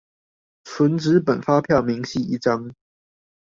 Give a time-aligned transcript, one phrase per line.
[0.63, 2.73] 純紙本發票明細一張